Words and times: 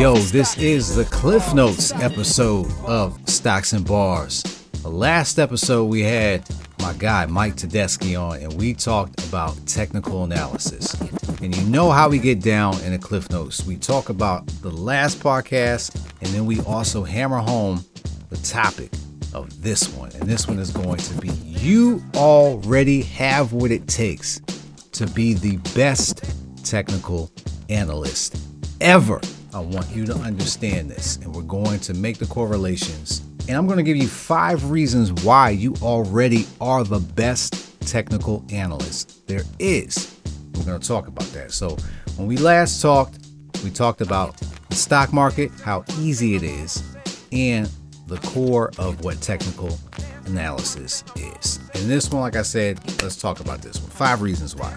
Yo, 0.00 0.16
this 0.16 0.58
is 0.58 0.96
the 0.96 1.04
Cliff 1.12 1.54
Notes 1.54 1.92
episode 1.92 2.66
of 2.84 3.16
Stocks 3.28 3.72
and 3.72 3.86
Bars. 3.86 4.42
The 4.82 4.88
last 4.88 5.38
episode 5.38 5.84
we 5.84 6.02
had 6.02 6.42
my 6.80 6.92
guy 6.94 7.26
Mike 7.26 7.54
Tedeschi 7.54 8.20
on, 8.20 8.40
and 8.40 8.52
we 8.54 8.74
talked 8.74 9.24
about 9.28 9.56
technical 9.64 10.24
analysis. 10.24 10.92
And 11.40 11.56
you 11.56 11.62
know 11.66 11.92
how 11.92 12.08
we 12.08 12.18
get 12.18 12.42
down 12.42 12.80
in 12.80 12.90
the 12.90 12.98
Cliff 12.98 13.30
Notes. 13.30 13.64
We 13.64 13.76
talk 13.76 14.08
about 14.08 14.44
the 14.62 14.70
last 14.70 15.20
podcast, 15.20 15.94
and 16.20 16.30
then 16.30 16.46
we 16.46 16.60
also 16.62 17.04
hammer 17.04 17.38
home 17.38 17.84
the 18.30 18.38
topic 18.38 18.90
of 19.32 19.62
this 19.62 19.88
one. 19.94 20.10
And 20.16 20.24
this 20.24 20.48
one 20.48 20.58
is 20.58 20.72
going 20.72 20.98
to 20.98 21.14
be 21.20 21.28
you 21.28 22.02
already 22.16 23.02
have 23.02 23.52
what 23.52 23.70
it 23.70 23.86
takes 23.86 24.40
to 24.92 25.06
be 25.06 25.34
the 25.34 25.58
best 25.76 26.24
technical 26.64 27.30
analyst 27.68 28.36
ever. 28.80 29.20
I 29.52 29.60
want 29.60 29.90
you 29.90 30.06
to 30.06 30.14
understand 30.14 30.90
this, 30.90 31.16
and 31.16 31.34
we're 31.34 31.42
going 31.42 31.80
to 31.80 31.94
make 31.94 32.18
the 32.18 32.26
correlations. 32.26 33.22
And 33.48 33.56
I'm 33.56 33.66
going 33.66 33.78
to 33.78 33.82
give 33.82 33.96
you 33.96 34.06
five 34.06 34.70
reasons 34.70 35.12
why 35.24 35.50
you 35.50 35.74
already 35.82 36.46
are 36.60 36.84
the 36.84 37.00
best 37.00 37.80
technical 37.80 38.44
analyst 38.50 39.26
there 39.26 39.42
is. 39.58 40.16
We're 40.54 40.64
going 40.64 40.80
to 40.80 40.86
talk 40.86 41.08
about 41.08 41.26
that. 41.32 41.52
So, 41.52 41.76
when 42.16 42.28
we 42.28 42.36
last 42.36 42.80
talked, 42.80 43.18
we 43.64 43.70
talked 43.70 44.00
about 44.00 44.40
the 44.68 44.76
stock 44.76 45.12
market, 45.12 45.50
how 45.64 45.84
easy 45.98 46.36
it 46.36 46.42
is, 46.42 46.82
and 47.32 47.68
the 48.06 48.18
core 48.18 48.70
of 48.78 49.04
what 49.04 49.20
technical 49.20 49.78
analysis 50.26 51.02
is. 51.16 51.58
And 51.74 51.90
this 51.90 52.10
one, 52.10 52.22
like 52.22 52.36
I 52.36 52.42
said, 52.42 52.78
let's 53.02 53.16
talk 53.16 53.40
about 53.40 53.62
this 53.62 53.80
one. 53.80 53.90
Five 53.90 54.22
reasons 54.22 54.54
why. 54.54 54.76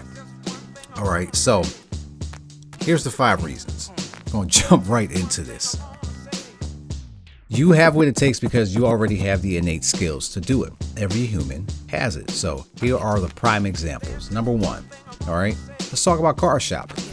All 0.96 1.10
right, 1.10 1.34
so 1.34 1.64
here's 2.80 3.02
the 3.02 3.10
five 3.10 3.42
reasons. 3.44 3.90
I'm 4.26 4.32
going 4.32 4.48
to 4.48 4.60
jump 4.68 4.88
right 4.88 5.10
into 5.10 5.42
this. 5.42 5.76
You 7.48 7.72
have 7.72 7.94
what 7.94 8.08
it 8.08 8.16
takes 8.16 8.40
because 8.40 8.74
you 8.74 8.86
already 8.86 9.16
have 9.16 9.42
the 9.42 9.56
innate 9.56 9.84
skills 9.84 10.28
to 10.30 10.40
do 10.40 10.64
it. 10.64 10.72
Every 10.96 11.26
human 11.26 11.66
has 11.88 12.16
it. 12.16 12.30
So 12.30 12.64
here 12.80 12.96
are 12.96 13.20
the 13.20 13.28
prime 13.28 13.66
examples. 13.66 14.30
Number 14.30 14.52
one, 14.52 14.84
all 15.28 15.34
right, 15.34 15.56
let's 15.78 16.02
talk 16.02 16.18
about 16.18 16.36
car 16.36 16.58
shopping. 16.60 17.04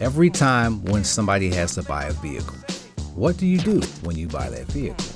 Every 0.00 0.28
time 0.28 0.84
when 0.84 1.04
somebody 1.04 1.50
has 1.50 1.74
to 1.76 1.82
buy 1.82 2.04
a 2.04 2.12
vehicle, 2.12 2.56
what 3.14 3.36
do 3.36 3.46
you 3.46 3.58
do 3.58 3.80
when 4.02 4.16
you 4.16 4.26
buy 4.26 4.48
that 4.50 4.66
vehicle? 4.66 5.06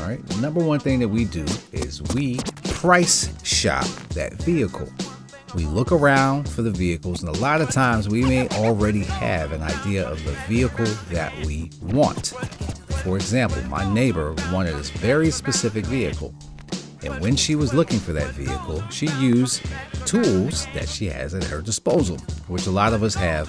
All 0.00 0.08
right, 0.08 0.26
the 0.26 0.40
number 0.40 0.64
one 0.64 0.80
thing 0.80 0.98
that 1.00 1.08
we 1.08 1.24
do 1.24 1.44
is 1.72 2.02
we 2.14 2.38
price 2.64 3.30
shop 3.42 3.84
that 4.10 4.32
vehicle. 4.34 4.88
We 5.54 5.64
look 5.64 5.92
around 5.92 6.48
for 6.48 6.60
the 6.62 6.70
vehicles, 6.70 7.22
and 7.22 7.34
a 7.34 7.40
lot 7.40 7.62
of 7.62 7.70
times 7.70 8.08
we 8.08 8.22
may 8.22 8.48
already 8.48 9.02
have 9.04 9.52
an 9.52 9.62
idea 9.62 10.06
of 10.06 10.22
the 10.24 10.32
vehicle 10.46 10.84
that 11.10 11.34
we 11.46 11.70
want. 11.82 12.34
For 13.02 13.16
example, 13.16 13.62
my 13.64 13.90
neighbor 13.92 14.34
wanted 14.52 14.74
this 14.74 14.90
very 14.90 15.30
specific 15.30 15.86
vehicle. 15.86 16.34
And 17.02 17.18
when 17.20 17.34
she 17.34 17.54
was 17.54 17.72
looking 17.72 17.98
for 17.98 18.12
that 18.12 18.32
vehicle, 18.34 18.86
she 18.90 19.06
used 19.12 19.62
tools 20.04 20.66
that 20.74 20.88
she 20.88 21.06
has 21.06 21.34
at 21.34 21.44
her 21.44 21.62
disposal, 21.62 22.18
which 22.48 22.66
a 22.66 22.70
lot 22.70 22.92
of 22.92 23.02
us 23.02 23.14
have 23.14 23.48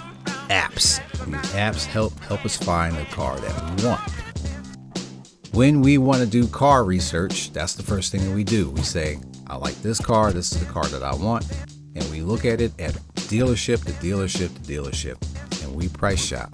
apps. 0.49 1.01
These 1.25 1.53
apps 1.53 1.85
help 1.85 2.17
help 2.19 2.45
us 2.45 2.55
find 2.55 2.95
the 2.95 3.05
car 3.05 3.37
that 3.37 3.81
we 3.81 3.85
want. 3.85 4.01
When 5.51 5.81
we 5.81 5.97
want 5.97 6.21
to 6.21 6.27
do 6.27 6.47
car 6.47 6.85
research, 6.85 7.51
that's 7.51 7.73
the 7.73 7.83
first 7.83 8.11
thing 8.11 8.23
that 8.23 8.35
we 8.35 8.43
do. 8.43 8.69
We 8.69 8.83
say, 8.83 9.19
I 9.47 9.57
like 9.57 9.75
this 9.81 9.99
car, 9.99 10.31
this 10.31 10.53
is 10.53 10.59
the 10.59 10.71
car 10.71 10.85
that 10.85 11.03
I 11.03 11.13
want. 11.15 11.45
And 11.95 12.03
we 12.11 12.21
look 12.21 12.45
at 12.45 12.61
it 12.61 12.79
at 12.79 12.93
dealership 13.15 13.85
to 13.85 13.91
dealership 13.93 14.53
to 14.55 14.61
dealership, 14.61 15.63
and 15.63 15.75
we 15.75 15.87
price 15.89 16.23
shop. 16.23 16.51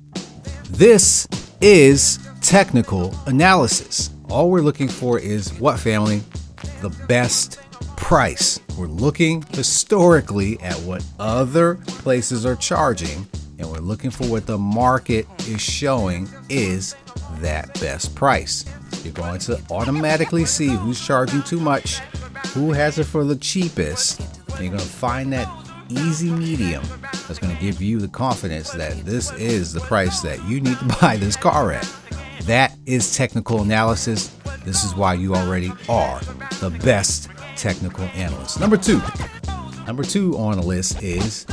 This 0.69 1.27
is 1.61 2.19
technical 2.41 3.15
analysis. 3.27 4.11
All 4.29 4.49
we're 4.49 4.61
looking 4.61 4.87
for 4.87 5.19
is 5.19 5.53
what 5.59 5.79
family? 5.79 6.21
The 6.81 6.89
best 7.07 7.59
price. 7.95 8.59
We're 8.77 8.87
looking 8.87 9.43
historically 9.51 10.59
at 10.61 10.75
what 10.81 11.03
other 11.19 11.75
places 11.87 12.45
are 12.45 12.55
charging, 12.55 13.27
and 13.57 13.71
we're 13.71 13.77
looking 13.79 14.09
for 14.11 14.25
what 14.27 14.45
the 14.45 14.57
market 14.57 15.27
is 15.47 15.61
showing 15.61 16.27
is 16.49 16.95
that 17.39 17.73
best 17.79 18.15
price. 18.15 18.65
You're 19.03 19.13
going 19.13 19.39
to 19.41 19.61
automatically 19.71 20.45
see 20.45 20.67
who's 20.67 20.99
charging 20.99 21.43
too 21.43 21.59
much, 21.59 21.99
who 22.53 22.71
has 22.71 22.99
it 22.99 23.05
for 23.05 23.23
the 23.23 23.35
cheapest, 23.35 24.34
and 24.55 24.65
you're 24.65 24.75
going 24.75 24.79
to 24.79 24.85
find 24.85 25.31
that 25.33 25.47
easy 25.89 26.31
medium 26.31 26.83
that's 27.27 27.39
going 27.39 27.55
to 27.55 27.61
give 27.61 27.81
you 27.81 27.99
the 27.99 28.07
confidence 28.07 28.71
that 28.71 28.93
this 29.05 29.31
is 29.33 29.73
the 29.73 29.81
price 29.81 30.21
that 30.21 30.43
you 30.45 30.61
need 30.61 30.77
to 30.79 30.85
buy 31.01 31.17
this 31.17 31.35
car 31.35 31.71
at. 31.71 31.91
That 32.43 32.75
is 32.85 33.15
technical 33.15 33.61
analysis. 33.61 34.35
This 34.63 34.83
is 34.83 34.95
why 34.95 35.13
you 35.15 35.35
already 35.35 35.71
are 35.89 36.19
the 36.59 36.75
best 36.83 37.29
technical 37.55 38.05
analyst. 38.15 38.59
Number 38.59 38.77
two. 38.77 39.01
Number 39.85 40.03
two 40.03 40.35
on 40.37 40.57
the 40.57 40.65
list 40.65 41.03
is 41.03 41.45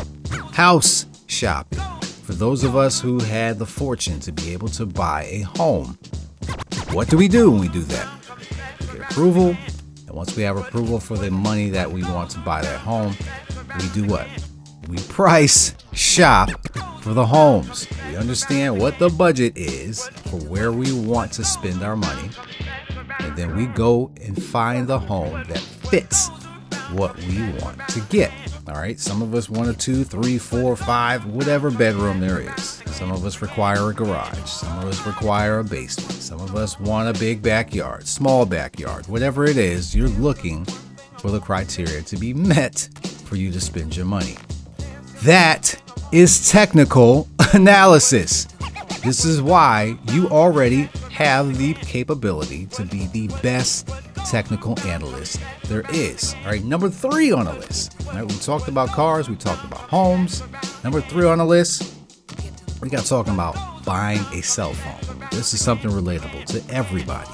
house 0.53 1.07
shopping. 1.27 1.79
For 2.25 2.33
those 2.33 2.65
of 2.65 2.77
us 2.77 3.01
who 3.01 3.19
had 3.21 3.59
the 3.59 3.67
fortune 3.67 4.21
to 4.21 4.33
be 4.33 4.53
able 4.53 4.69
to 4.69 4.87
buy 4.87 5.25
a 5.25 5.41
home, 5.41 5.99
what 6.93 7.09
do 7.09 7.17
we 7.17 7.29
do 7.29 7.51
when 7.51 7.61
we 7.61 7.69
do 7.69 7.83
that? 7.83 8.39
We 8.81 8.99
get 8.99 9.11
approval, 9.11 9.57
and 10.13 10.19
once 10.19 10.37
we 10.37 10.43
have 10.43 10.59
approval 10.59 11.01
for 11.01 11.17
the 11.17 11.31
money 11.31 11.71
that 11.71 11.91
we 11.91 12.03
want 12.03 12.29
to 12.33 12.39
buy 12.41 12.61
that 12.61 12.79
home, 12.81 13.17
we 13.79 13.89
do 13.95 14.05
what? 14.05 14.29
We 14.87 14.99
price 15.09 15.75
shop 15.95 16.51
for 17.01 17.15
the 17.15 17.25
homes. 17.25 17.89
We 18.11 18.17
understand 18.17 18.79
what 18.79 18.99
the 18.99 19.09
budget 19.09 19.57
is 19.57 20.09
for 20.27 20.37
where 20.37 20.71
we 20.71 20.93
want 20.93 21.33
to 21.33 21.45
spend 21.45 21.83
our 21.83 21.97
money. 21.97 22.29
And 23.21 23.35
then 23.39 23.57
we 23.57 23.65
go 23.65 24.13
and 24.21 24.41
find 24.43 24.87
the 24.87 24.99
home 24.99 25.45
that 25.45 25.59
fits 25.59 26.29
what 26.91 27.17
we 27.17 27.51
want 27.63 27.79
to 27.89 28.01
get. 28.11 28.33
All 28.69 28.75
right. 28.75 28.99
Some 28.99 29.23
of 29.23 29.35
us 29.35 29.51
want 29.51 29.69
a 29.69 29.75
two, 29.75 30.05
three, 30.05 30.39
four, 30.39 30.77
five, 30.77 31.27
whatever 31.27 31.71
bedroom 31.71 32.21
there 32.21 32.41
is. 32.41 32.81
Some 32.87 33.11
of 33.11 33.25
us 33.25 33.43
require 33.43 33.91
a 33.91 33.95
garage. 33.95 34.39
Some 34.49 34.79
of 34.79 34.85
us 34.85 35.05
require 35.05 35.59
a 35.59 35.65
basement. 35.65 36.13
Some 36.13 36.41
of 36.41 36.55
us 36.55 36.79
want 36.79 37.15
a 37.15 37.19
big 37.19 37.43
backyard, 37.43 38.07
small 38.07 38.47
backyard, 38.47 39.09
whatever 39.09 39.45
it 39.47 39.57
is, 39.57 39.97
you're 39.97 40.09
looking 40.09 40.65
for 41.19 41.31
the 41.31 41.41
criteria 41.41 42.03
to 42.03 42.17
be 42.17 42.33
met 42.33 42.89
for 43.25 43.35
you 43.37 43.51
to 43.51 43.61
spend 43.61 43.97
your 43.97 44.07
money. 44.07 44.37
That 45.23 45.75
is 46.13 46.51
technical 46.51 47.29
analysis. 47.55 48.47
This 49.03 49.25
is 49.25 49.43
why 49.43 49.97
you 50.13 50.29
already 50.29 50.89
have 51.25 51.57
the 51.57 51.73
capability 51.75 52.67
to 52.67 52.85
be 52.85 53.07
the 53.07 53.29
best 53.43 53.89
technical 54.29 54.79
analyst 54.81 55.41
there 55.67 55.85
is. 55.93 56.35
All 56.41 56.51
right, 56.51 56.65
number 56.65 56.91
three 56.91 57.31
on 57.31 57.45
the 57.45 57.53
list. 57.53 57.95
All 58.09 58.15
right, 58.15 58.25
we 58.25 58.35
talked 58.39 58.67
about 58.67 58.89
cars, 58.89 59.31
we 59.31 59.37
talked 59.37 59.65
about 59.65 59.89
homes. 59.89 60.43
Number 60.83 61.01
three 61.01 61.25
on 61.25 61.39
the 61.39 61.45
list, 61.45 61.95
we 62.81 62.91
got 62.91 63.05
talking 63.05 63.35
about 63.35 63.85
buying 63.85 64.21
a 64.33 64.43
cell 64.43 64.73
phone. 64.73 65.29
This 65.31 65.55
is 65.55 65.63
something 65.63 65.91
relatable 65.93 66.45
to 66.47 66.75
everybody. 66.75 67.31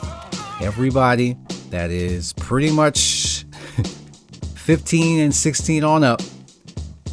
Everybody 0.61 1.37
that 1.71 1.91
is 1.91 2.35
pretty 2.35 2.71
much 2.71 3.47
15 4.55 5.21
and 5.21 5.35
16 5.35 5.83
on 5.83 6.05
up 6.05 6.21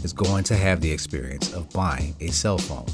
is 0.03 0.11
going 0.11 0.43
to 0.45 0.55
have 0.57 0.81
the 0.81 0.91
experience 0.91 1.53
of 1.53 1.69
buying 1.69 2.15
a 2.19 2.27
cell 2.27 2.57
phone. 2.57 2.87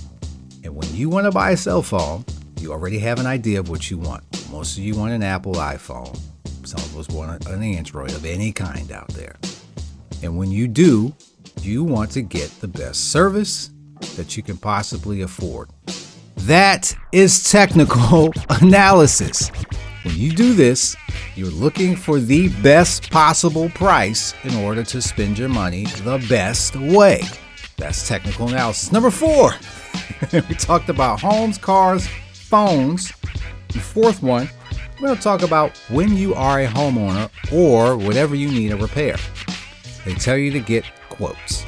And 0.64 0.76
when 0.76 0.94
you 0.94 1.10
want 1.10 1.26
to 1.26 1.32
buy 1.32 1.52
a 1.52 1.58
cell 1.58 1.82
phone, 1.82 2.24
you 2.62 2.72
already 2.72 3.00
have 3.00 3.20
an 3.20 3.26
idea 3.26 3.60
of 3.60 3.70
what 3.70 3.90
you 3.90 3.98
want. 3.98 4.24
Most 4.52 4.78
of 4.78 4.84
you 4.84 4.96
want 4.96 5.14
an 5.14 5.24
Apple 5.24 5.56
iPhone. 5.56 6.18
Some 6.64 6.80
of 6.80 6.98
us 6.98 7.10
want 7.10 7.46
an 7.48 7.64
Android 7.64 8.12
of 8.12 8.26
any 8.26 8.52
kind 8.52 8.92
out 8.92 9.08
there. 9.10 9.36
And 10.22 10.38
when 10.38 10.52
you 10.52 10.68
do, 10.68 11.14
you 11.62 11.84
want 11.84 12.12
to 12.12 12.22
get 12.22 12.50
the 12.62 12.68
best 12.68 13.12
service 13.12 13.72
that 14.16 14.38
you 14.38 14.44
can 14.44 14.58
possibly 14.58 15.22
afford. 15.22 15.70
That 16.38 16.96
is 17.12 17.50
technical 17.52 18.32
analysis. 18.50 19.50
When 20.04 20.16
you 20.16 20.32
do 20.32 20.54
this, 20.54 20.96
you're 21.36 21.50
looking 21.50 21.96
for 21.96 22.20
the 22.20 22.50
best 22.62 23.12
possible 23.12 23.70
price 23.70 24.34
in 24.44 24.56
order 24.56 24.84
to 24.84 25.02
spend 25.02 25.38
your 25.38 25.50
money 25.50 25.86
the 25.86 26.24
best 26.30 26.76
way. 26.76 27.24
That's 27.78 28.08
technical 28.08 28.48
analysis. 28.48 28.92
Number 28.92 29.12
four, 29.12 29.54
we 30.34 30.56
talked 30.56 30.90
about 30.90 31.20
homes, 31.20 31.58
cars, 31.58 32.08
phones. 32.52 33.14
The 33.70 33.80
fourth 33.80 34.22
one, 34.22 34.50
we're 35.00 35.08
going 35.08 35.16
to 35.16 35.24
talk 35.24 35.42
about 35.42 35.78
when 35.90 36.18
you 36.18 36.36
are 36.36 36.60
a 36.60 36.68
homeowner 36.68 37.32
or 37.50 37.96
whatever 37.96 38.36
you 38.36 38.50
need 38.50 38.74
a 38.74 38.76
repair. 38.76 39.16
They 40.04 40.14
tell 40.16 40.36
you 40.36 40.52
to 40.52 40.60
get 40.60 40.84
quotes. 41.10 41.64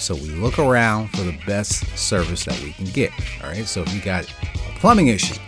So 0.00 0.16
we 0.16 0.30
look 0.30 0.58
around 0.58 1.10
for 1.10 1.22
the 1.22 1.38
best 1.46 1.86
service 1.96 2.44
that 2.46 2.60
we 2.60 2.72
can 2.72 2.86
get. 2.86 3.12
All 3.40 3.50
right. 3.50 3.64
So 3.64 3.82
if 3.82 3.94
you 3.94 4.00
got 4.00 4.28
a 4.28 4.78
plumbing 4.80 5.06
issue, 5.06 5.38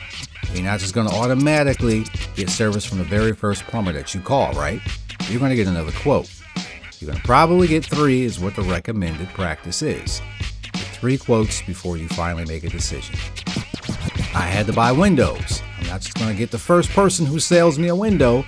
you're 0.53 0.63
not 0.63 0.79
just 0.79 0.95
going 0.95 1.09
to 1.09 1.15
automatically 1.15 2.05
get 2.37 2.49
service 2.49 2.85
from 2.85 2.99
the 2.99 3.05
very 3.05 3.33
first 3.33 3.65
plumber 3.65 3.93
that 3.93 4.15
you 4.15 4.21
call, 4.21 4.53
right? 4.53 4.81
You're 5.29 5.41
going 5.41 5.51
to 5.51 5.57
get 5.57 5.67
another 5.67 5.93
quote. 5.93 6.33
You're 7.01 7.11
going 7.11 7.21
to 7.21 7.27
probably 7.27 7.67
get 7.67 7.85
three, 7.85 8.23
is 8.23 8.39
what 8.39 8.55
the 8.55 8.63
recommended 8.63 9.29
practice 9.31 9.83
is. 9.83 10.23
Get 10.63 10.83
three 10.83 11.19
quotes 11.19 11.63
before 11.63 11.97
you 11.97 12.07
finally 12.07 12.45
make 12.45 12.63
a 12.63 12.69
decision. 12.69 13.17
I 14.35 14.43
had 14.43 14.67
to 14.67 14.73
buy 14.73 14.93
windows. 14.93 15.63
I'm 15.79 15.87
not 15.87 16.01
just 16.01 16.15
going 16.15 16.31
to 16.31 16.37
get 16.37 16.51
the 16.51 16.59
first 16.59 16.91
person 16.91 17.27
who 17.27 17.39
sells 17.39 17.79
me 17.79 17.89
a 17.89 17.97
window 17.97 18.45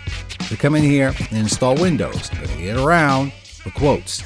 to 0.48 0.56
come 0.56 0.75
in 0.75 0.82
here 0.82 1.14
and 1.19 1.38
install 1.38 1.75
windows. 1.76 2.31
I'm 2.32 2.44
going 2.44 2.56
to 2.56 2.62
get 2.62 2.76
around 2.78 3.32
the 3.64 3.70
quotes. 3.70 4.22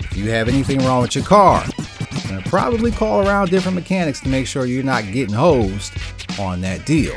If 0.00 0.16
you 0.16 0.30
have 0.30 0.48
anything 0.48 0.80
wrong 0.80 1.02
with 1.02 1.14
your 1.14 1.24
car, 1.24 1.64
I'm 1.64 2.28
going 2.28 2.42
to 2.42 2.48
probably 2.48 2.90
call 2.90 3.26
around 3.26 3.50
different 3.50 3.76
mechanics 3.76 4.20
to 4.20 4.28
make 4.28 4.46
sure 4.46 4.66
you're 4.66 4.82
not 4.82 5.04
getting 5.04 5.34
hosed 5.34 5.92
on 6.38 6.60
that 6.62 6.84
deal. 6.84 7.14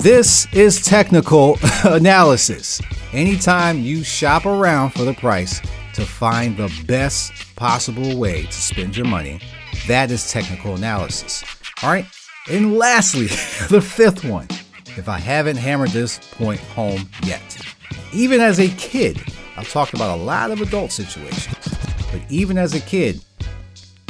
This 0.00 0.46
is 0.52 0.82
technical 0.82 1.58
analysis. 1.84 2.80
Anytime 3.12 3.80
you 3.80 4.04
shop 4.04 4.44
around 4.44 4.90
for 4.90 5.02
the 5.04 5.14
price 5.14 5.60
to 5.94 6.04
find 6.04 6.56
the 6.56 6.72
best 6.86 7.32
possible 7.56 8.18
way 8.18 8.42
to 8.42 8.52
spend 8.52 8.96
your 8.96 9.06
money, 9.06 9.40
that 9.88 10.10
is 10.10 10.30
technical 10.30 10.74
analysis. 10.74 11.42
All 11.82 11.90
right. 11.90 12.06
And 12.48 12.76
lastly, 12.76 13.26
the 13.68 13.80
fifth 13.80 14.24
one, 14.24 14.46
if 14.96 15.08
I 15.08 15.18
haven't 15.18 15.56
hammered 15.56 15.90
this 15.90 16.18
point 16.18 16.60
home 16.60 17.08
yet. 17.24 17.58
Even 18.12 18.40
as 18.40 18.58
a 18.60 18.68
kid, 18.68 19.20
I've 19.56 19.68
talked 19.70 19.94
about 19.94 20.18
a 20.18 20.22
lot 20.22 20.50
of 20.50 20.60
adult 20.60 20.92
situations, 20.92 21.56
but 22.12 22.20
even 22.30 22.56
as 22.56 22.74
a 22.74 22.80
kid, 22.80 23.20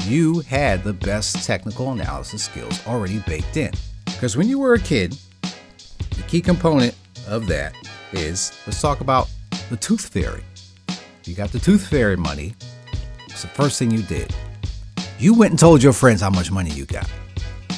you 0.04 0.40
had 0.40 0.84
the 0.84 0.92
best 0.92 1.44
technical 1.44 1.90
analysis 1.92 2.44
skills 2.44 2.86
already 2.86 3.18
baked 3.26 3.56
in. 3.56 3.72
Because 4.04 4.36
when 4.36 4.48
you 4.48 4.58
were 4.58 4.74
a 4.74 4.78
kid, 4.78 5.18
the 5.42 6.22
key 6.28 6.40
component 6.40 6.94
of 7.26 7.46
that 7.48 7.74
is 8.12 8.52
let's 8.66 8.80
talk 8.80 9.00
about 9.00 9.28
the 9.70 9.76
tooth 9.76 10.08
fairy. 10.08 10.44
You 11.24 11.34
got 11.34 11.50
the 11.50 11.58
tooth 11.58 11.88
fairy 11.88 12.16
money. 12.16 12.54
It's 13.26 13.42
the 13.42 13.48
first 13.48 13.78
thing 13.78 13.90
you 13.90 14.02
did. 14.02 14.32
You 15.18 15.34
went 15.34 15.50
and 15.50 15.58
told 15.58 15.82
your 15.82 15.92
friends 15.92 16.20
how 16.20 16.30
much 16.30 16.52
money 16.52 16.70
you 16.70 16.84
got. 16.84 17.10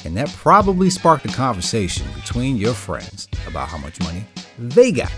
And 0.05 0.17
that 0.17 0.29
probably 0.31 0.91
sparked 0.91 1.25
a 1.25 1.29
conversation 1.29 2.07
between 2.15 2.57
your 2.57 2.75
friends 2.75 3.29
about 3.47 3.69
how 3.69 3.79
much 3.79 4.01
money 4.01 4.25
they 4.59 4.93
got. 4.93 5.13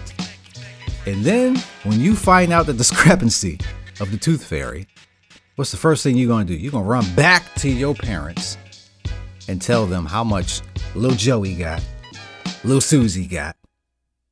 And 1.06 1.24
then 1.24 1.56
when 1.84 2.00
you 2.00 2.14
find 2.14 2.52
out 2.52 2.66
the 2.66 2.72
discrepancy 2.84 3.58
of 4.00 4.10
the 4.10 4.16
tooth 4.16 4.44
fairy, 4.44 4.86
what's 5.56 5.70
the 5.70 5.76
first 5.76 6.02
thing 6.02 6.16
you're 6.16 6.28
to 6.46 6.54
do? 6.54 6.58
You're 6.58 6.72
to 6.84 6.88
run 6.88 7.14
back 7.14 7.54
to 7.56 7.68
your 7.68 7.94
parents 7.94 8.56
and 9.48 9.60
tell 9.60 9.86
them 9.86 10.06
how 10.06 10.24
much 10.24 10.60
little 10.94 11.16
Joey 11.16 11.54
got, 11.54 11.84
little 12.64 12.80
Susie 12.80 13.26
got. 13.26 13.56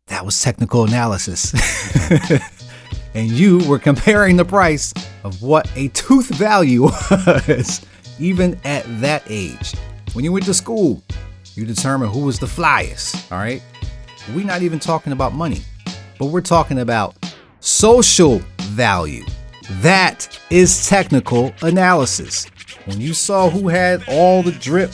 That 0.06 0.25
was 0.25 0.41
technical 0.41 0.85
analysis. 0.85 1.53
and 3.15 3.29
you 3.29 3.59
were 3.69 3.79
comparing 3.79 4.37
the 4.37 4.45
price 4.45 4.95
of 5.25 5.43
what 5.43 5.71
a 5.77 5.89
tooth 5.89 6.29
value 6.29 6.83
was, 7.11 7.85
even 8.19 8.59
at 8.65 8.85
that 9.00 9.23
age. 9.29 9.75
When 10.14 10.25
you 10.25 10.32
went 10.32 10.46
to 10.46 10.55
school, 10.55 11.02
you 11.55 11.66
determined 11.66 12.12
who 12.12 12.20
was 12.25 12.38
the 12.38 12.46
flyest, 12.46 13.31
all 13.31 13.38
right? 13.38 13.62
We're 14.34 14.46
not 14.46 14.62
even 14.62 14.78
talking 14.78 15.12
about 15.12 15.34
money, 15.34 15.60
but 16.19 16.26
we're 16.26 16.40
talking 16.40 16.78
about 16.81 17.16
social 17.60 18.40
value. 18.62 19.25
That 19.82 20.26
is 20.50 20.88
technical 20.88 21.52
analysis. 21.62 22.46
When 22.87 23.00
you 23.00 23.12
saw 23.12 23.50
who 23.50 23.69
had 23.69 24.02
all 24.08 24.43
the 24.43 24.52
drip, 24.52 24.93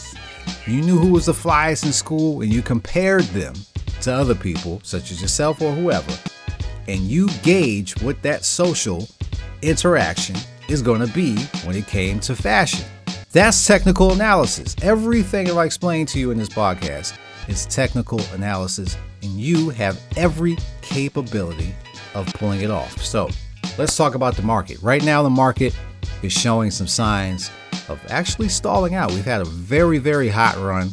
you 0.66 0.80
knew 0.80 0.98
who 0.98 1.12
was 1.12 1.26
the 1.26 1.32
flyest 1.32 1.86
in 1.86 1.92
school, 1.92 2.42
and 2.42 2.52
you 2.52 2.60
compared 2.60 3.24
them 3.26 3.54
to 4.02 4.12
other 4.12 4.34
people, 4.34 4.80
such 4.82 5.10
as 5.12 5.22
yourself 5.22 5.62
or 5.62 5.72
whoever, 5.72 6.12
and 6.88 7.00
you 7.00 7.28
gauge 7.42 8.00
what 8.02 8.20
that 8.22 8.44
social 8.44 9.08
interaction 9.62 10.36
is 10.68 10.82
going 10.82 11.00
to 11.00 11.12
be 11.14 11.36
when 11.64 11.76
it 11.76 11.86
came 11.86 12.18
to 12.20 12.34
fashion. 12.34 12.84
That's 13.34 13.66
technical 13.66 14.12
analysis. 14.12 14.76
Everything 14.80 15.48
that 15.48 15.56
I 15.56 15.64
explained 15.64 16.06
to 16.10 16.20
you 16.20 16.30
in 16.30 16.38
this 16.38 16.48
podcast 16.48 17.18
is 17.48 17.66
technical 17.66 18.20
analysis, 18.32 18.96
and 19.24 19.32
you 19.32 19.70
have 19.70 20.00
every 20.16 20.56
capability 20.82 21.74
of 22.14 22.32
pulling 22.34 22.60
it 22.60 22.70
off. 22.70 23.02
So, 23.02 23.28
let's 23.76 23.96
talk 23.96 24.14
about 24.14 24.36
the 24.36 24.42
market. 24.42 24.80
Right 24.82 25.02
now, 25.02 25.20
the 25.24 25.30
market 25.30 25.76
is 26.22 26.32
showing 26.32 26.70
some 26.70 26.86
signs 26.86 27.50
of 27.88 28.00
actually 28.08 28.50
stalling 28.50 28.94
out. 28.94 29.10
We've 29.10 29.24
had 29.24 29.40
a 29.40 29.46
very, 29.46 29.98
very 29.98 30.28
hot 30.28 30.56
run. 30.58 30.90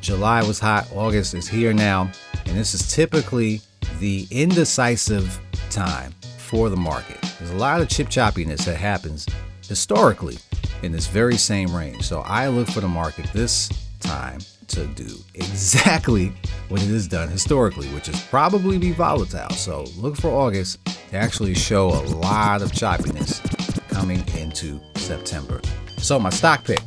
July 0.00 0.42
was 0.42 0.58
hot, 0.58 0.88
August 0.92 1.32
is 1.32 1.46
here 1.46 1.72
now, 1.72 2.10
and 2.44 2.58
this 2.58 2.74
is 2.74 2.92
typically 2.92 3.60
the 4.00 4.26
indecisive 4.32 5.38
time 5.70 6.12
for 6.38 6.70
the 6.70 6.76
market. 6.76 7.22
There's 7.38 7.52
a 7.52 7.56
lot 7.56 7.80
of 7.80 7.88
chip 7.88 8.08
choppiness 8.08 8.64
that 8.64 8.78
happens 8.78 9.28
historically 9.68 10.38
in 10.84 10.92
this 10.92 11.06
very 11.06 11.36
same 11.36 11.74
range. 11.74 12.02
So 12.02 12.20
I 12.20 12.48
look 12.48 12.68
for 12.68 12.80
the 12.80 12.88
market 12.88 13.26
this 13.32 13.70
time 14.00 14.38
to 14.68 14.86
do 14.86 15.16
exactly 15.34 16.32
what 16.68 16.82
it 16.82 16.88
has 16.88 17.08
done 17.08 17.28
historically, 17.28 17.88
which 17.88 18.08
is 18.08 18.20
probably 18.26 18.78
be 18.78 18.92
volatile. 18.92 19.50
So 19.50 19.84
look 19.96 20.16
for 20.16 20.28
August 20.28 20.84
to 20.84 21.16
actually 21.16 21.54
show 21.54 21.88
a 21.88 22.02
lot 22.16 22.62
of 22.62 22.72
choppiness 22.72 23.40
coming 23.88 24.22
into 24.38 24.80
September. 24.96 25.60
So 25.98 26.18
my 26.18 26.30
stock 26.30 26.64
pick, 26.64 26.82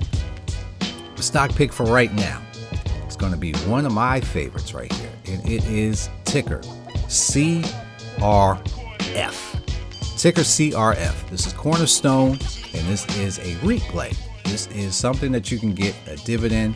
the 1.16 1.24
stock 1.24 1.52
pick 1.56 1.72
for 1.74 1.86
right 1.86 2.14
now, 2.14 2.42
is 3.08 3.16
going 3.16 3.32
to 3.32 3.38
be 3.38 3.54
one 3.68 3.86
of 3.86 3.92
my 3.92 4.22
favorites 4.22 4.74
right 4.74 4.92
here, 4.94 5.12
and 5.28 5.44
it 5.50 5.66
is 5.66 6.10
ticker 6.26 6.60
CRF. 7.08 7.64
Ticker 10.18 10.42
CRF. 10.42 11.30
This 11.30 11.46
is 11.46 11.54
Cornerstone, 11.54 12.32
and 12.32 12.88
this 12.88 13.06
is 13.20 13.38
a 13.38 13.54
replay. 13.58 14.18
This 14.46 14.66
is 14.72 14.96
something 14.96 15.32
that 15.32 15.52
you 15.52 15.60
can 15.60 15.76
get 15.76 15.94
a 16.08 16.16
dividend 16.16 16.76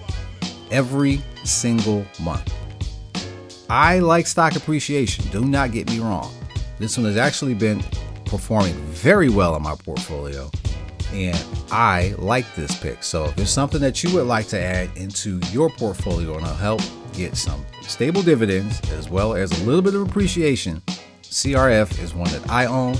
every 0.70 1.24
single 1.44 2.06
month. 2.22 2.54
I 3.68 3.98
like 3.98 4.28
stock 4.28 4.56
appreciation. 4.56 5.26
Do 5.30 5.44
not 5.44 5.72
get 5.72 5.90
me 5.90 5.98
wrong. 5.98 6.32
This 6.78 6.98
one 6.98 7.08
has 7.08 7.18
actually 7.18 7.56
been 7.56 7.84
performing 8.26 8.76
very 8.92 9.30
well 9.30 9.56
in 9.56 9.64
my 9.64 9.74
portfolio, 9.74 10.52
and 11.12 11.44
I 11.72 12.14
like 12.20 12.54
this 12.54 12.80
pick. 12.80 13.02
So, 13.02 13.26
if 13.26 13.36
there's 13.38 13.50
something 13.50 13.82
that 13.82 14.04
you 14.04 14.14
would 14.14 14.28
like 14.28 14.50
to 14.50 14.60
add 14.60 14.96
into 14.96 15.40
your 15.52 15.72
portfolio 15.72 16.38
and 16.38 16.46
help 16.46 16.82
get 17.14 17.36
some 17.36 17.66
stable 17.82 18.22
dividends 18.22 18.80
as 18.92 19.10
well 19.10 19.34
as 19.34 19.52
a 19.60 19.64
little 19.66 19.82
bit 19.82 19.96
of 19.96 20.08
appreciation, 20.08 20.80
CRF 21.24 22.04
is 22.04 22.14
one 22.14 22.30
that 22.30 22.48
I 22.48 22.68
own. 22.68 22.96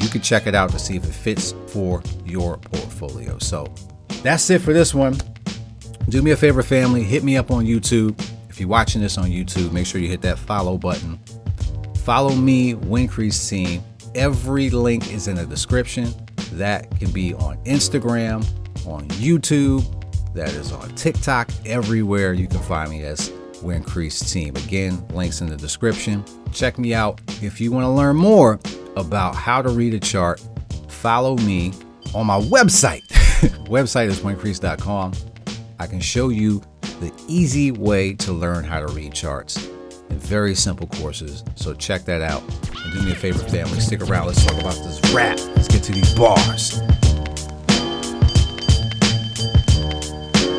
You 0.00 0.08
can 0.08 0.20
check 0.20 0.46
it 0.46 0.54
out 0.54 0.70
to 0.70 0.78
see 0.78 0.96
if 0.96 1.04
it 1.04 1.12
fits 1.12 1.54
for 1.66 2.02
your 2.24 2.56
portfolio. 2.56 3.38
So, 3.38 3.72
that's 4.22 4.48
it 4.50 4.60
for 4.60 4.72
this 4.72 4.94
one. 4.94 5.16
Do 6.08 6.22
me 6.22 6.32
a 6.32 6.36
favor, 6.36 6.62
family, 6.62 7.02
hit 7.02 7.22
me 7.22 7.36
up 7.36 7.50
on 7.50 7.64
YouTube. 7.64 8.18
If 8.48 8.58
you're 8.58 8.68
watching 8.68 9.00
this 9.00 9.16
on 9.16 9.26
YouTube, 9.26 9.72
make 9.72 9.86
sure 9.86 10.00
you 10.00 10.08
hit 10.08 10.22
that 10.22 10.38
follow 10.38 10.76
button. 10.76 11.18
Follow 11.98 12.34
me, 12.34 12.74
Wincrease 12.74 13.48
Team. 13.48 13.82
Every 14.14 14.70
link 14.70 15.12
is 15.12 15.28
in 15.28 15.36
the 15.36 15.46
description. 15.46 16.12
That 16.54 16.90
can 16.98 17.12
be 17.12 17.34
on 17.34 17.62
Instagram, 17.64 18.44
on 18.86 19.06
YouTube, 19.10 19.84
that 20.34 20.48
is 20.48 20.72
on 20.72 20.88
TikTok, 20.94 21.50
everywhere 21.64 22.32
you 22.32 22.48
can 22.48 22.60
find 22.60 22.90
me 22.90 23.04
as 23.04 23.30
Wincrease 23.62 24.32
Team. 24.32 24.56
Again, 24.56 25.06
links 25.08 25.40
in 25.40 25.48
the 25.48 25.56
description. 25.56 26.24
Check 26.52 26.78
me 26.78 26.94
out. 26.94 27.20
If 27.42 27.60
you 27.60 27.70
want 27.70 27.84
to 27.84 27.90
learn 27.90 28.16
more 28.16 28.58
about 28.96 29.34
how 29.34 29.62
to 29.62 29.68
read 29.68 29.94
a 29.94 30.00
chart, 30.00 30.40
follow 30.88 31.36
me 31.38 31.72
on 32.14 32.26
my 32.26 32.40
website. 32.40 33.02
website 33.66 34.08
is 34.08 34.20
wincrease.com. 34.20 35.12
I 35.78 35.86
can 35.86 36.00
show 36.00 36.28
you 36.28 36.62
the 37.00 37.12
easy 37.26 37.72
way 37.72 38.14
to 38.14 38.32
learn 38.32 38.64
how 38.64 38.80
to 38.80 38.86
read 38.88 39.14
charts 39.14 39.68
in 40.10 40.18
very 40.18 40.54
simple 40.54 40.86
courses. 40.88 41.44
So 41.54 41.72
check 41.72 42.04
that 42.04 42.20
out. 42.20 42.42
And 42.84 42.92
do 42.92 43.02
me 43.02 43.12
a 43.12 43.14
favor, 43.14 43.38
family. 43.38 43.80
Stick 43.80 44.02
around. 44.02 44.26
Let's 44.26 44.44
talk 44.44 44.60
about 44.60 44.74
this 44.74 45.00
rap. 45.12 45.38
Let's 45.56 45.68
get 45.68 45.82
to 45.84 45.92
these 45.92 46.12
bars. 46.14 46.80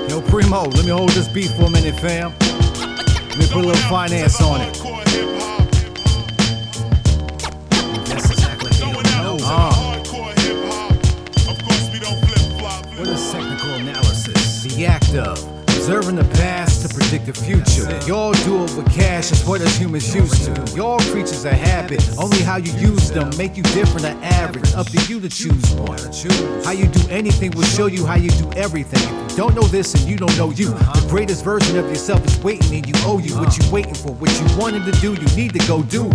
Yo, 0.09 0.21
Primo, 0.21 0.63
let 0.63 0.83
me 0.83 0.91
hold 0.91 1.09
this 1.09 1.27
beat 1.27 1.51
for 1.51 1.63
a 1.63 1.69
minute, 1.69 1.99
fam. 1.99 2.33
Let 2.39 3.37
me 3.37 3.45
put 3.47 3.63
a 3.63 3.67
little 3.67 3.89
finance 3.89 4.41
on 4.41 4.61
it. 4.61 4.80
Of 15.15 15.61
observing 15.81 16.15
the 16.15 16.23
past 16.35 16.87
to 16.87 16.93
predict 16.93 17.25
the 17.25 17.33
future. 17.33 17.89
Y'all 18.07 18.33
do 18.45 18.63
it 18.63 18.75
with 18.75 18.85
cash, 18.93 19.31
is 19.31 19.43
what 19.45 19.61
us 19.61 19.77
humans 19.77 20.13
used 20.13 20.45
to. 20.45 20.75
Y'all 20.75 20.99
creatures 20.99 21.43
are 21.45 21.53
habit, 21.53 22.07
only 22.19 22.39
how 22.41 22.57
you 22.57 22.71
use 22.73 23.09
them 23.09 23.29
make 23.35 23.57
you 23.57 23.63
different 23.63 24.05
or 24.05 24.15
average. 24.23 24.71
Up 24.73 24.87
to 24.87 25.03
you 25.11 25.19
to 25.19 25.27
choose 25.27 25.71
one. 25.71 25.97
How 26.63 26.71
you 26.71 26.87
do 26.87 27.09
anything 27.09 27.51
will 27.51 27.63
show 27.63 27.87
you 27.87 28.05
how 28.05 28.15
you 28.15 28.29
do 28.29 28.51
everything. 28.53 29.01
If 29.25 29.31
you 29.31 29.37
don't 29.37 29.55
know 29.55 29.63
this 29.63 29.95
and 29.95 30.03
you 30.03 30.17
don't 30.17 30.37
know 30.37 30.51
you, 30.51 30.69
the 30.69 31.07
greatest 31.09 31.43
version 31.43 31.77
of 31.77 31.87
yourself 31.89 32.23
is 32.25 32.37
waiting 32.43 32.75
and 32.75 32.85
you 32.87 32.93
owe 33.03 33.17
you 33.17 33.35
what 33.37 33.57
you 33.57 33.71
waiting 33.71 33.95
for. 33.95 34.11
What 34.13 34.29
you 34.39 34.57
wanted 34.57 34.85
to 34.85 34.99
do, 35.01 35.13
you 35.13 35.35
need 35.35 35.53
to 35.53 35.67
go 35.67 35.81
do. 35.83 36.11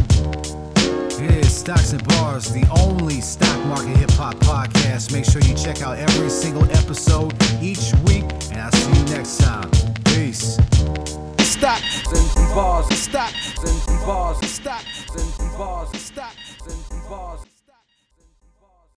Stocks 1.66 1.92
and 1.94 2.06
Bars, 2.06 2.52
the 2.52 2.64
only 2.80 3.20
stock 3.20 3.66
market 3.66 3.96
hip 3.96 4.12
hop 4.12 4.36
podcast. 4.36 5.12
Make 5.12 5.24
sure 5.24 5.42
you 5.42 5.52
check 5.56 5.82
out 5.82 5.98
every 5.98 6.30
single 6.30 6.62
episode 6.70 7.34
each 7.60 7.92
week, 8.04 8.22
and 8.52 8.60
I'll 8.60 8.70
see 8.70 8.96
you 8.96 9.04
next 9.06 9.38
time. 9.38 9.68
Peace. 10.04 10.58
Stocks 11.40 12.06
and 12.06 12.54
bars, 12.54 12.86
stocks 12.96 13.58
and 13.64 14.06
bars, 14.06 14.48
stocks 14.48 15.06
and 15.10 15.58
bars, 15.58 15.88
stocks 16.00 16.36
and 16.68 17.08
bars. 17.08 17.55